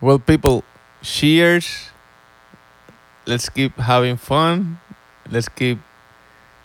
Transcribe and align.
Well, 0.00 0.18
people, 0.18 0.62
cheers. 1.02 1.88
Let's 3.26 3.48
keep 3.48 3.76
having 3.78 4.16
fun. 4.18 4.78
Let's 5.30 5.48
keep 5.48 5.80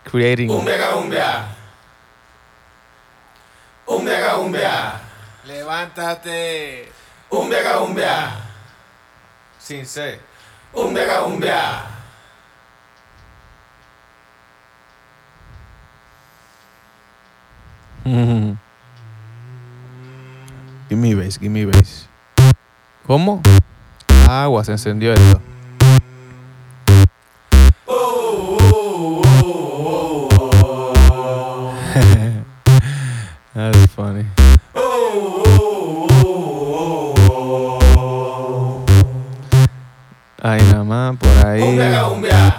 creating. 0.04 0.50
Umbia, 0.50 0.92
umbia. 1.00 1.48
Umbia, 3.88 4.36
umbia. 4.36 5.00
Levántate. 5.48 6.86
Umbia, 7.32 7.80
umbia. 7.80 8.36
Sin 9.58 9.84
C. 9.86 10.18
Umbia, 10.74 11.24
umbia. 11.24 11.88
give 20.88 20.98
me 20.98 21.14
bass, 21.14 21.38
give 21.38 21.50
me 21.50 21.64
bass. 21.64 22.11
¿Cómo? 23.06 23.40
Agua, 24.28 24.64
se 24.64 24.72
encendió 24.72 25.12
esto. 25.12 25.40
That's 33.54 33.86
funny. 33.94 34.24
Ahí 40.44 40.60
nada 40.70 40.84
más, 40.84 41.16
por 41.18 41.46
ahí. 41.46 41.62
Umbia, 41.62 42.06
umbia. 42.08 42.54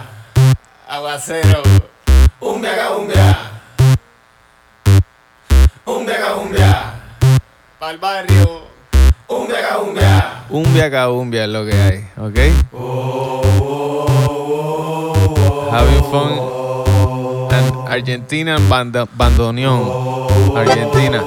Aguacero. 0.88 1.62
Umbia, 2.40 2.92
umbia. 2.92 3.38
Umbia, 5.86 6.36
umbia. 6.36 6.94
Pa'l 7.80 7.98
barrio. 7.98 8.62
Umbia, 9.28 9.78
umbia. 9.80 10.33
Umbia 10.50 10.92
caumbia 10.92 11.46
es 11.46 11.50
lo 11.50 11.66
que 11.66 11.74
hay, 11.74 12.08
¿ok? 12.18 12.40
Having 15.72 16.04
fun. 16.12 16.32
And 17.52 17.88
Argentinian 17.90 18.70
banda, 18.70 19.08
bandoneón. 19.16 19.82
Argentina. 20.56 21.24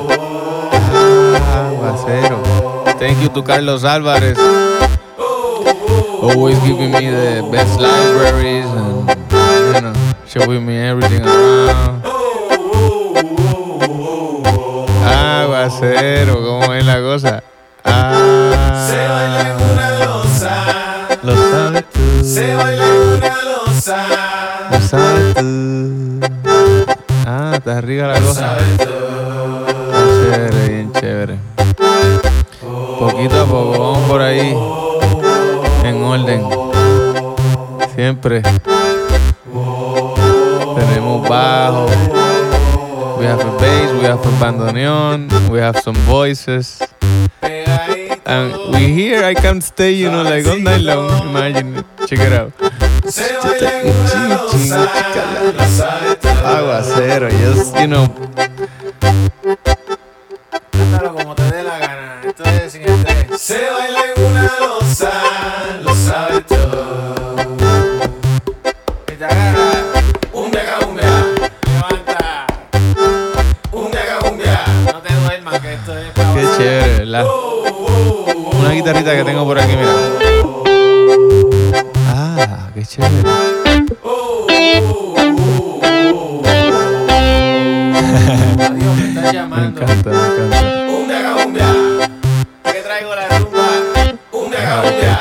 Ah, 1.52 1.68
aguacero. 1.70 2.42
Thank 2.98 3.20
you 3.22 3.28
to 3.30 3.42
Carlos 3.42 3.84
Álvarez. 3.84 4.38
Always 6.22 6.58
giving 6.60 6.92
me 6.92 7.10
the 7.10 7.42
best 7.50 7.80
libraries 7.80 8.66
and, 8.66 9.08
you 9.74 9.80
know, 9.80 9.92
showing 10.26 10.64
me 10.64 10.78
everything 10.78 11.22
around. 11.22 12.04
Aguacero, 15.04 16.40
¿cómo 16.40 16.74
es 16.74 16.84
la 16.84 17.00
cosa? 17.00 17.42
Se 18.88 19.08
baila 19.08 19.40
en 19.50 19.56
una 19.72 19.90
losa. 20.04 20.54
Lo 21.22 21.34
sabes 21.50 21.84
tú. 21.92 22.24
Se 22.24 22.54
baila 22.54 22.84
en 22.86 23.02
una 23.18 23.42
losa. 23.42 23.98
Lo 24.70 24.80
sabes 24.80 25.34
tú. 25.34 26.20
Ah, 27.26 27.52
está 27.54 27.78
arriba 27.78 28.08
la 28.08 28.20
cosa. 28.20 28.40
Sabes 28.40 28.76
tú. 28.78 28.84
Está 29.88 30.02
chévere, 30.20 30.68
bien 30.68 30.92
chévere. 30.92 31.38
Poquito 32.98 33.42
a 33.42 33.44
poco, 33.44 33.70
vamos 33.70 34.08
por 34.08 34.20
ahí. 34.22 34.56
En 35.84 36.02
orden. 36.02 36.42
Siempre. 37.94 38.42
Tenemos 40.76 41.28
bajo. 41.28 41.86
We 43.18 43.26
have 43.26 43.40
a 43.40 43.50
bass, 43.58 43.92
we 43.92 44.04
have 44.06 44.20
a 44.20 44.30
bandoneon, 44.38 45.28
we 45.50 45.58
have 45.58 45.80
some 45.80 45.98
voices. 46.06 46.78
And 48.26 48.74
we 48.74 48.92
here, 48.92 49.22
I 49.22 49.34
can't 49.34 49.62
stay, 49.62 49.92
you 49.92 50.10
know, 50.10 50.22
like 50.22 50.46
all 50.46 50.58
night 50.58 50.80
long. 50.80 51.28
Imagine 51.28 51.76
it. 51.76 51.86
Check 52.06 52.18
it 52.18 52.32
out. 52.32 52.52
Se 53.08 53.36
baila 53.42 53.80
en 53.80 53.86
una 53.86 54.28
losa. 54.28 54.88
Lo 55.56 55.64
sabes 55.68 56.20
tú. 56.20 56.28
Aguacero, 56.28 57.30
just, 57.30 57.76
you 57.78 57.86
know, 57.86 58.08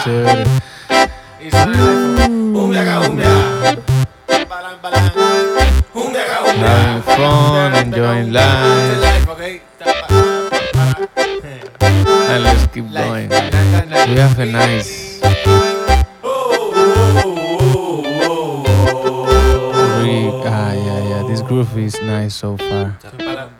chévere. 0.06 0.46
Having 6.58 7.02
fun, 7.02 7.74
enjoying 7.76 8.32
life. 8.32 9.28
And 12.30 12.44
let's 12.44 12.68
keep 12.74 12.86
going. 12.92 13.30
We 13.30 14.16
have 14.22 14.40
a 14.40 14.46
nice. 14.46 15.20
Ah, 20.48 20.74
yeah, 20.74 21.10
yeah. 21.10 21.24
This 21.28 21.42
groove 21.42 21.78
is 21.78 22.00
nice 22.02 22.36
so 22.36 22.58
far. 22.58 22.98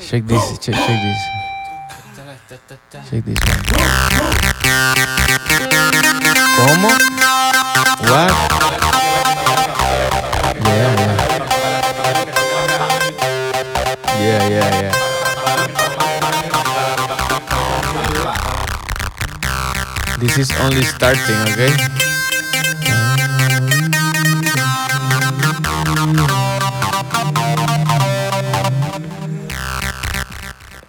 Shake 0.00 0.26
this, 0.26 0.42
shake, 0.60 0.74
shake 0.74 1.02
this. 1.02 1.49
This. 2.50 3.38
¿Cómo? 6.56 6.90
What? 8.10 8.32
Yeah, 10.66 10.90
yeah. 10.98 11.14
Yeah, 14.18 14.42
yeah, 14.50 14.70
yeah. 14.80 14.94
This 20.18 20.34
is 20.38 20.50
only 20.60 20.82
starting, 20.82 21.38
okay? 21.46 21.72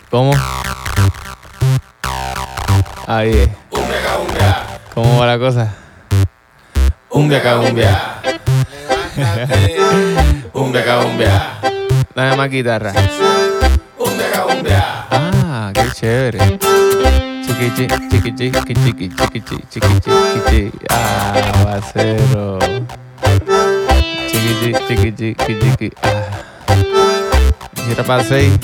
¿Cómo? 0.09 0.60
Ahí 3.13 3.31
es. 3.31 3.49
¿Cómo 4.93 5.19
va 5.19 5.27
la 5.27 5.37
cosa? 5.37 5.75
Umbia 7.09 7.43
cabumbia. 7.43 8.21
Umbia 10.53 10.85
cabumbia. 10.85 11.59
Dame 12.15 12.37
más 12.37 12.49
guitarra. 12.49 12.93
Umbia 13.97 14.31
cabumbia. 14.31 15.07
Ah, 15.11 15.71
qué 15.73 15.91
chévere. 15.91 16.39
Chiqui 17.45 17.69
chiqui 17.75 18.07
chiqui 18.09 18.31
chiqui 18.31 19.11
ah, 19.19 19.27
chiqui 19.33 19.59
chiqui 19.69 19.99
chiqui 19.99 20.71
Ah, 20.89 21.51
basero. 21.65 22.59
Chiqui 24.29 24.73
chiqui 24.87 25.11
chiqui 25.11 25.35
chiqui 25.35 25.59
chiqui. 25.59 25.91
Ah. 26.01 26.23
Gira 27.75 28.03
para 28.05 28.23
seis. 28.23 28.57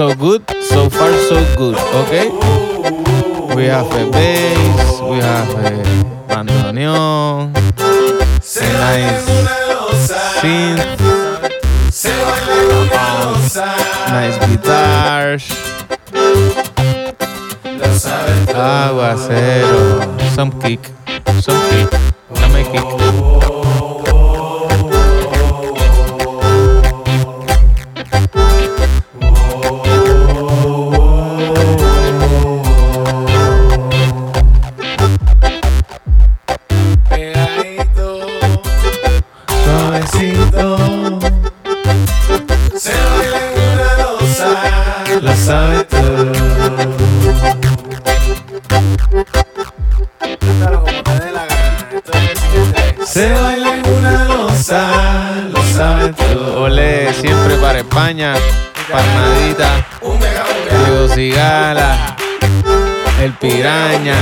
So 0.00 0.08
far 0.08 0.16
so 0.16 0.18
good, 0.18 0.42
so 0.62 0.88
far 0.88 1.12
so 1.28 1.56
good, 1.58 1.76
okay? 2.00 2.30
We 3.54 3.66
have 3.66 3.84
a 3.92 4.10
bass, 4.10 4.98
we 5.02 5.18
have 5.18 5.54
a 5.54 5.84
bandoneón, 6.26 7.52
Se 8.40 8.62
Nice. 8.64 8.78
baila 8.80 9.12
en 9.12 9.28
una 9.28 9.56
losa. 9.68 10.20
synth, 10.40 11.00
Se 11.92 12.08
baila 12.08 12.54
en 12.54 12.76
una 12.80 13.24
losa. 13.24 13.66
nice 14.08 14.38
guitars, 14.48 15.44
Lo 17.78 17.98
sabes 17.98 18.46
tú. 18.46 18.56
aguacero, 18.56 20.00
some 20.34 20.50
kick, 20.62 20.80
some 21.42 21.60
kick, 21.68 21.90
dame 22.40 22.64
kick. 22.72 23.49
España, 58.34 58.60
Palmadita. 58.90 59.86
Diego 60.70 61.08
Cigala, 61.08 62.16
El 63.20 63.32
Piraña, 63.34 64.16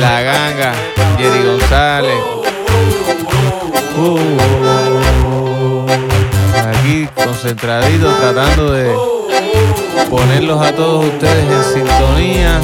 La 0.00 0.22
Ganga, 0.22 0.72
Jerry 1.18 1.44
González. 1.44 2.18
Uh, 3.96 5.86
aquí 6.70 7.08
concentradito 7.14 8.10
tratando 8.14 8.72
de 8.72 8.90
ponerlos 10.08 10.60
a 10.64 10.72
todos 10.72 11.06
ustedes 11.06 11.44
en 11.44 11.64
sintonía. 11.74 12.60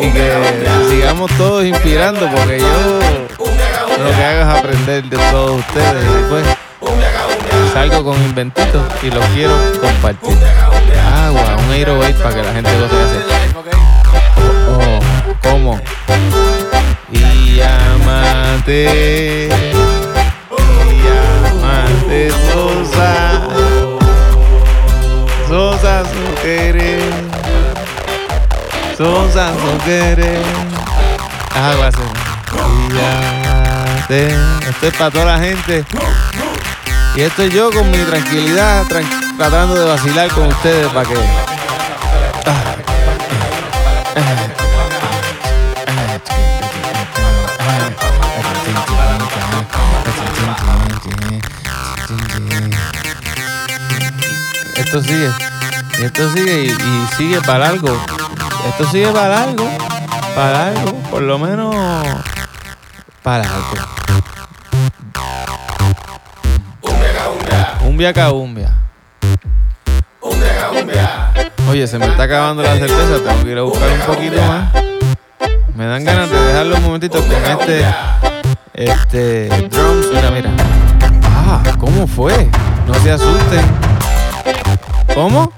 Y 0.00 0.10
que 0.10 0.32
sigamos 0.90 1.30
todos 1.36 1.64
inspirando 1.64 2.28
porque 2.30 2.58
yo 2.60 2.66
lo 3.98 4.10
que 4.16 4.24
hago 4.24 4.40
es 4.52 4.58
aprender 4.58 5.04
de 5.04 5.16
todos 5.16 5.58
ustedes. 5.58 6.12
Después 6.12 6.44
salgo 7.72 8.04
con 8.04 8.22
inventitos 8.24 8.82
y 9.02 9.10
los 9.10 9.24
quiero 9.26 9.54
compartir. 9.80 10.36
Agua, 11.24 11.56
un 11.56 11.70
808 11.70 12.22
para 12.22 12.34
que 12.34 12.42
la 12.42 12.52
gente 12.52 12.70
goce 12.78 12.94
y 12.94 13.00
hace. 13.00 13.18
¿ok? 13.56 13.68
Oh, 14.68 15.00
¿cómo? 15.42 15.80
Y 17.10 17.56
llámate. 17.56 19.48
Y 20.56 21.02
llámate 21.04 22.30
Sosa. 22.52 23.42
Sosa 25.48 26.04
Suquere. 26.04 26.98
Sosa 28.96 29.52
Suquere. 29.54 30.38
Agua, 31.54 31.90
se-. 31.92 32.28
Esto 34.68 34.86
es 34.86 34.94
para 34.94 35.10
toda 35.10 35.24
la 35.26 35.38
gente. 35.38 35.84
Y 37.16 37.22
esto 37.22 37.42
es 37.42 37.52
yo 37.52 37.70
con 37.70 37.90
mi 37.90 37.98
tranquilidad, 37.98 38.84
tran- 38.86 39.36
tratando 39.36 39.74
de 39.74 39.84
vacilar 39.86 40.28
con 40.30 40.46
ustedes 40.46 40.86
para 40.92 41.08
que. 41.08 41.14
Esto 54.76 55.02
sigue, 55.02 55.30
y 55.98 56.02
esto 56.04 56.32
sigue 56.32 56.64
y 56.66 57.14
sigue 57.16 57.40
para 57.42 57.68
algo. 57.68 57.88
Esto 58.68 58.90
sigue 58.90 59.08
para 59.08 59.42
algo, 59.42 59.68
para 60.34 60.68
algo, 60.68 60.92
por 61.10 61.22
lo 61.22 61.38
menos 61.38 61.74
para 63.22 63.44
algo. 63.44 63.74
Un 67.98 68.04
mega. 68.04 68.12
Umbia 68.12 68.12
caumbia. 68.12 68.74
Un 70.22 70.38
mega, 70.38 70.70
un 70.70 70.86
mega. 70.86 71.32
Oye, 71.68 71.86
se 71.86 71.98
me 71.98 72.06
está 72.06 72.22
acabando 72.24 72.62
la 72.62 72.74
cerveza, 72.74 73.24
tengo 73.24 73.44
que 73.44 73.50
ir 73.50 73.58
a 73.58 73.62
buscar 73.62 73.90
un 73.90 74.00
poquito 74.00 74.40
más. 74.42 74.72
Me 75.74 75.84
dan 75.84 76.04
ganas 76.04 76.30
de 76.30 76.38
dejarlo 76.38 76.76
un 76.76 76.82
momentito 76.82 77.18
con 77.20 77.60
este, 77.60 77.84
este, 78.74 79.48
drums. 79.68 80.06
Mira, 80.12 80.30
mira. 80.30 80.50
Ah, 81.24 81.60
¿cómo 81.78 82.06
fue? 82.06 82.48
No 82.86 82.94
se 82.94 83.10
asusten. 83.10 83.64
¿Cómo? 85.14 85.52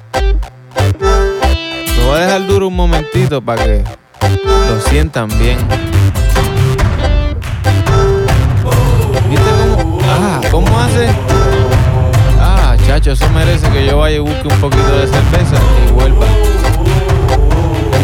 Lo 1.96 2.06
voy 2.06 2.16
a 2.16 2.20
dejar 2.20 2.46
duro 2.46 2.68
un 2.68 2.76
momentito 2.76 3.42
para 3.42 3.64
que 3.64 3.84
lo 4.68 4.80
sientan 4.88 5.28
bien. 5.38 5.58
¿Viste 9.28 9.50
cómo? 9.76 9.98
Ah, 10.08 10.40
¿cómo 10.50 10.80
hace? 10.80 11.49
Eso 13.06 13.28
merece 13.30 13.68
que 13.70 13.86
yo 13.86 13.98
vaya 13.98 14.16
y 14.16 14.18
busque 14.20 14.46
un 14.46 14.60
poquito 14.60 14.96
de 14.98 15.08
cerveza 15.08 15.56
y 15.88 15.90
vuelva. 15.90 16.26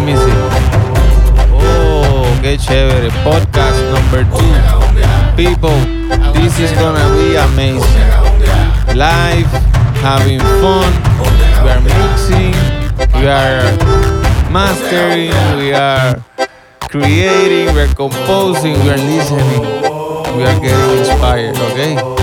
See. 0.06 0.32
Oh, 1.54 2.26
qué 2.43 2.58
chévere. 2.58 3.10
Podcast 3.22 3.78
number 3.93 4.25
two. 4.25 5.37
People, 5.37 5.70
this 6.32 6.58
is 6.58 6.72
gonna 6.72 7.08
be 7.14 7.37
amazing. 7.37 7.84
Live, 8.96 9.46
having 10.02 10.40
fun. 10.60 10.90
We 11.62 11.70
are 11.70 11.81
mixing. 11.82 12.54
We 13.14 13.28
are 13.28 13.62
mastering. 14.50 15.31
We 15.58 15.72
are 15.72 16.20
creating. 16.88 17.72
We 17.75 17.81
are 17.82 17.94
composing. 17.94 18.82
We 18.82 18.90
are 18.90 18.98
listening. 18.98 19.60
We 20.37 20.44
are 20.44 20.58
getting 20.60 20.98
inspired, 20.98 21.56
okay? 21.56 22.15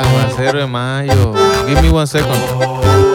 Ah, 0.00 0.52
de 0.52 0.66
Mayo. 0.66 1.34
Give 1.66 1.82
me 1.82 1.90
one 1.90 2.06
second. 2.06 3.07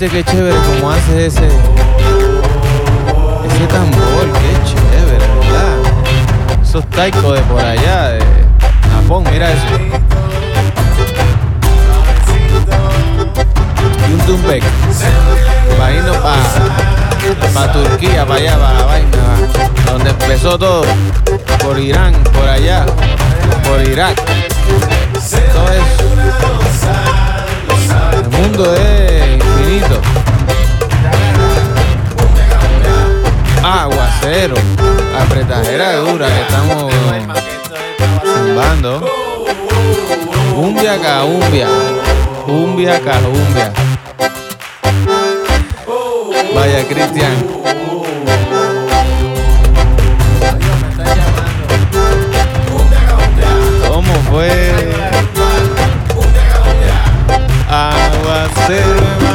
Viste 0.00 0.16
qué 0.16 0.24
chévere 0.24 0.56
como 0.56 0.90
hace 0.90 1.26
ese. 1.26 1.46
Ese 1.46 1.52
tambor, 3.66 4.32
qué 4.32 4.56
chévere, 4.64 5.18
¿verdad? 5.18 5.76
Esos 6.62 6.86
taikos 6.86 7.34
de 7.34 7.42
por 7.42 7.60
allá, 7.60 8.12
de 8.12 8.24
Japón, 8.94 9.24
mira 9.30 9.52
eso. 9.52 9.66
Y 14.08 14.12
un 14.12 14.20
tumbek. 14.20 14.64
Irnos 15.92 16.16
para 17.52 17.72
Turquía, 17.72 18.24
para 18.24 18.40
allá, 18.40 18.56
para 18.58 18.74
la 18.74 18.84
vaina. 18.84 19.18
va. 19.18 19.36
Donde 19.92 20.10
empezó 20.10 20.56
todo. 20.58 20.84
Por 21.62 21.78
Irán, 21.78 22.14
por 22.32 22.48
allá. 22.48 22.86
Por 23.64 23.82
Irak. 23.82 24.16
Todo 25.52 25.72
eso. 25.72 26.04
El 28.12 28.28
mundo 28.30 28.74
es 28.74 29.29
Aguacero. 33.62 34.56
Apretadera 35.16 35.94
dura 35.98 36.26
que 36.26 36.40
estamos 36.40 36.92
zumbando. 38.24 39.08
Cumbia 40.56 40.98
cahumbia. 40.98 41.68
Cumbia 42.44 43.00
cahumbia. 43.00 43.72
Vaya, 46.52 46.84
Cristian. 46.88 47.60
Pues, 54.30 54.62
aguacero 57.68 59.29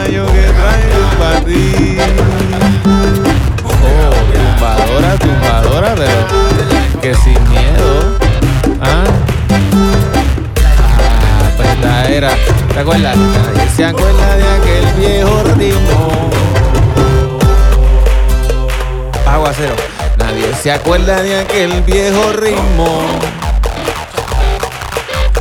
Que 6.99 7.13
sin 7.13 7.49
miedo. 7.49 8.17
Ah. 8.81 9.03
ah 10.77 11.49
pues 11.55 11.69
era. 12.09 12.31
¿Te 12.73 12.79
acuerdas? 12.79 13.15
Nadie 13.15 13.69
se 13.75 13.85
acuerda 13.85 14.35
de 14.35 14.43
aquel 14.43 14.85
viejo 14.97 15.43
ritmo. 15.55 16.29
Pago 19.23 19.47
cero. 19.55 19.75
Nadie 20.17 20.53
se 20.55 20.71
acuerda 20.71 21.21
de 21.21 21.39
aquel 21.41 21.81
viejo 21.83 22.33
ritmo. 22.33 23.05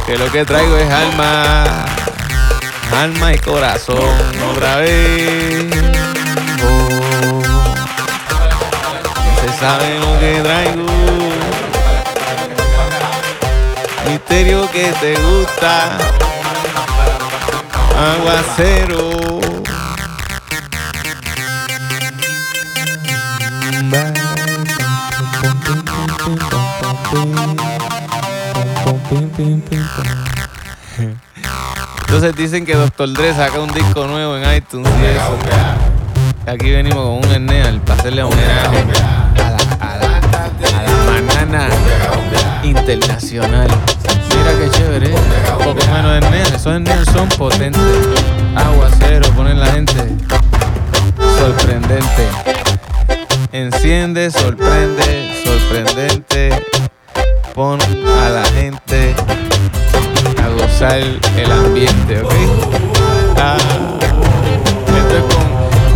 Que 0.06 0.18
lo 0.18 0.30
que 0.30 0.44
traigo 0.44 0.76
es 0.76 0.90
alma. 0.90 1.86
Alma 3.00 3.32
y 3.32 3.38
corazón. 3.38 3.98
Otra 4.52 4.76
vez. 4.76 5.63
Sabe 9.64 9.98
lo 9.98 10.20
que 10.20 10.40
traigo. 10.42 10.86
Misterio 14.06 14.70
que 14.70 14.92
te 15.00 15.14
gusta. 15.22 15.96
Aguacero. 17.96 19.10
Entonces 32.00 32.36
dicen 32.36 32.66
que 32.66 32.74
Dr. 32.74 33.14
Dre 33.14 33.32
saca 33.32 33.58
un 33.60 33.72
disco 33.72 34.06
nuevo 34.06 34.36
en 34.36 34.56
iTunes 34.56 34.92
y 35.00 35.06
eso. 35.06 35.38
Aquí 36.46 36.70
venimos 36.70 37.02
con 37.02 37.30
un 37.30 37.50
Ernest 37.50 37.78
para 37.84 37.98
hacerle 37.98 38.22
homenaje 38.22 39.23
a 40.76 40.82
la 40.82 41.20
banana 41.20 41.68
internacional. 42.62 43.68
Mira 44.28 44.52
qué 44.58 44.70
chévere, 44.76 45.14
¿eh? 45.14 45.18
poco 45.58 45.74
menos 45.92 46.12
de 46.12 46.18
Ernest. 46.18 46.54
Esos 46.54 47.08
son 47.12 47.28
potentes. 47.30 47.82
Aguacero, 48.56 49.28
ponen 49.30 49.60
la 49.60 49.66
gente 49.66 50.14
sorprendente. 51.38 52.28
Enciende, 53.52 54.30
sorprende, 54.30 55.42
sorprendente. 55.44 56.50
Pon 57.54 57.78
a 57.80 58.28
la 58.30 58.44
gente 58.46 59.14
a 60.42 60.48
gozar 60.48 60.98
el 60.98 61.52
ambiente, 61.52 62.20
¿ok? 62.22 62.32
Ah, 63.38 63.56
con 65.30 65.44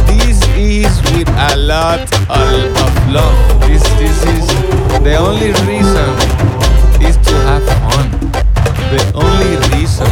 This 0.06 0.40
is 0.56 1.02
with 1.12 1.28
a 1.36 1.56
lot 1.56 2.00
of 2.28 3.08
love. 3.12 3.34
This, 3.66 3.82
this 3.98 4.24
is 4.24 4.47
the 5.02 5.16
only 5.16 5.52
reason 5.66 6.08
is 7.02 7.16
to 7.28 7.34
have 7.48 7.64
fun. 7.88 8.06
The 8.92 9.02
only 9.14 9.56
reason. 9.76 10.08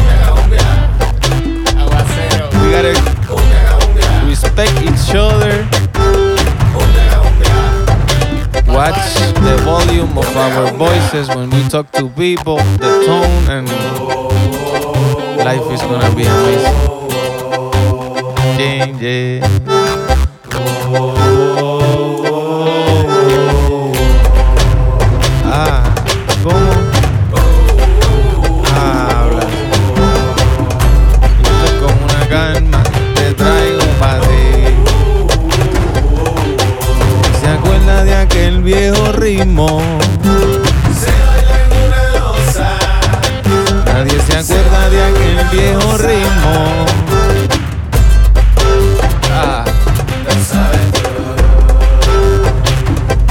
We 2.61 2.71
gotta 2.71 2.93
respect 4.27 4.73
each 4.83 5.15
other. 5.15 5.67
Watch 8.67 9.15
the 9.41 9.57
volume 9.63 10.17
of 10.17 10.37
our 10.37 10.71
voices 10.73 11.29
when 11.29 11.49
we 11.49 11.61
talk 11.69 11.91
to 11.93 12.09
people, 12.09 12.57
the 12.77 12.91
tone, 13.05 13.49
and 13.49 13.67
life 15.43 15.71
is 15.71 15.81
gonna 15.81 16.13
be 16.15 16.25
amazing. 16.25 16.77
Yeah, 18.59 18.85
yeah. 18.99 20.16
Aquel 38.47 38.63
viejo 38.63 39.11
ritmo? 39.11 39.81
Nadie 43.85 44.21
se 44.21 44.37
acuerda 44.37 44.89
de 44.89 45.03
aquel 45.03 45.49
viejo 45.51 45.97
ritmo. 45.97 46.85
Ah. 49.33 49.65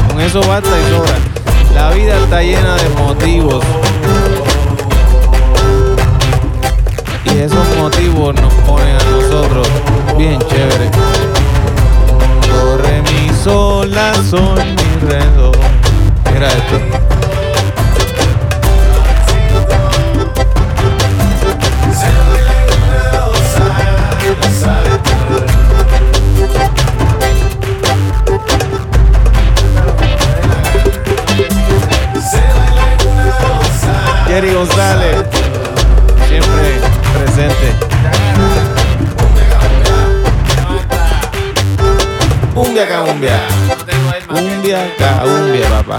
Con 0.06 0.20
eso 0.20 0.40
basta 0.40 0.68
y 0.68 0.90
sobra. 0.90 1.16
La 1.74 1.90
vida 1.92 2.18
está 2.18 2.42
llena 2.42 2.76
de 2.76 2.88
motivos. 2.90 3.64
Y 7.24 7.38
esos 7.38 7.76
motivos 7.78 8.34
nos 8.34 8.52
ponen 8.66 8.96
a 8.96 9.04
nosotros 9.04 9.66
bien 10.18 10.38
chévere. 10.40 10.90
Do, 12.48 12.76
re, 12.78 13.02
mi, 13.02 13.30
sol, 13.42 13.90
la, 13.90 14.14
sol, 14.14 14.85
Cumbia, 42.76 43.00
cumbia. 43.06 43.40
Cumbia, 44.28 44.80
cumbia, 45.24 45.66
papá. 45.70 45.96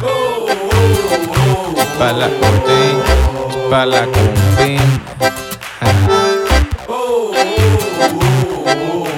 Para 1.98 2.14
la 2.14 2.28
cumbia, 2.28 3.02
para 3.68 3.86
la 3.88 4.06
cumbia. 4.06 4.82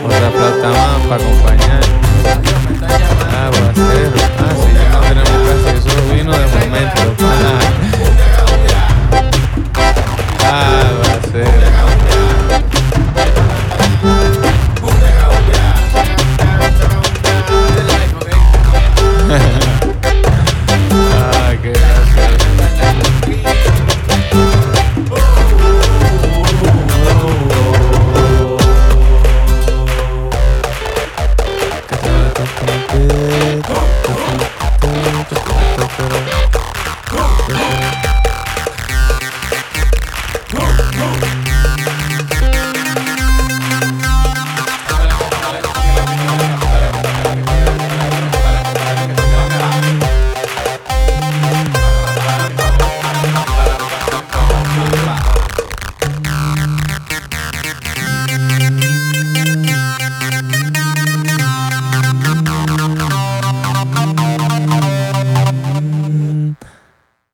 Otra 0.06 0.30
plata 0.32 0.68
más 0.70 1.02
para 1.10 1.22
acompañar. 1.22 1.84
Ah, 3.30 3.50
bracero. 3.50 4.20
Ah, 4.40 4.56
sí, 4.56 4.70
ya 4.74 4.88
no 4.94 5.00
tenemos 5.02 5.40
casi. 5.44 5.68
Eso 5.80 6.00
vino 6.14 6.32
de 6.32 6.46
momento. 6.48 7.02
Ah. 7.24 7.60
ah. 10.46 10.79